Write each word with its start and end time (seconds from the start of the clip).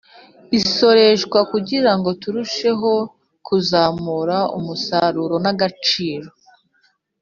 isoreshwa 0.59 1.39
kugirango 1.51 2.09
turusheho 2.21 2.91
kuzamura 3.45 4.37
umusaruro 4.57 5.35
n'agaciro 5.43 6.29